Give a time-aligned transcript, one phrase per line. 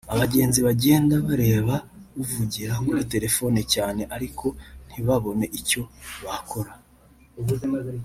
[0.13, 1.75] Abagenzi bagenda bareba
[2.21, 4.45] uvugira kuri telefone cyane ariko
[4.87, 5.81] ntibabone icyo
[6.25, 6.71] bakora